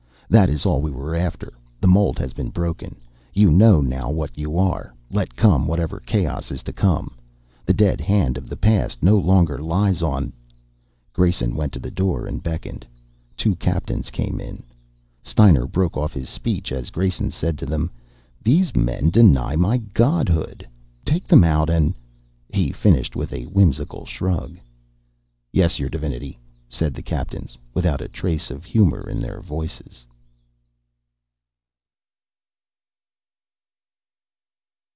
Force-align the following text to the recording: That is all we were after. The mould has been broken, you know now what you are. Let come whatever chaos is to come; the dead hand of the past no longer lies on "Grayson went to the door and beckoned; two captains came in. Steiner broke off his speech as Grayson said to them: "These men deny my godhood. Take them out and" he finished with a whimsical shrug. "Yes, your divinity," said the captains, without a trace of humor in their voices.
That 0.31 0.49
is 0.49 0.65
all 0.65 0.79
we 0.81 0.91
were 0.91 1.13
after. 1.13 1.51
The 1.81 1.89
mould 1.89 2.17
has 2.19 2.31
been 2.31 2.51
broken, 2.51 2.95
you 3.33 3.51
know 3.51 3.81
now 3.81 4.09
what 4.09 4.37
you 4.37 4.57
are. 4.57 4.93
Let 5.09 5.35
come 5.35 5.67
whatever 5.67 5.99
chaos 5.99 6.51
is 6.51 6.63
to 6.63 6.71
come; 6.71 7.17
the 7.65 7.73
dead 7.73 7.99
hand 7.99 8.37
of 8.37 8.47
the 8.47 8.55
past 8.55 9.03
no 9.03 9.17
longer 9.17 9.57
lies 9.57 10.01
on 10.01 10.31
"Grayson 11.13 11.53
went 11.53 11.73
to 11.73 11.79
the 11.79 11.91
door 11.91 12.27
and 12.27 12.41
beckoned; 12.41 12.87
two 13.35 13.55
captains 13.55 14.09
came 14.09 14.39
in. 14.39 14.63
Steiner 15.21 15.67
broke 15.67 15.97
off 15.97 16.13
his 16.13 16.29
speech 16.29 16.71
as 16.71 16.91
Grayson 16.91 17.29
said 17.31 17.57
to 17.57 17.65
them: 17.65 17.91
"These 18.41 18.73
men 18.73 19.09
deny 19.09 19.57
my 19.57 19.79
godhood. 19.79 20.65
Take 21.03 21.27
them 21.27 21.43
out 21.43 21.69
and" 21.69 21.93
he 22.53 22.71
finished 22.71 23.17
with 23.17 23.33
a 23.33 23.47
whimsical 23.47 24.05
shrug. 24.05 24.57
"Yes, 25.51 25.77
your 25.77 25.89
divinity," 25.89 26.39
said 26.69 26.93
the 26.93 27.03
captains, 27.03 27.57
without 27.73 27.99
a 27.99 28.07
trace 28.07 28.49
of 28.49 28.63
humor 28.63 29.09
in 29.09 29.19
their 29.19 29.41
voices. 29.41 30.05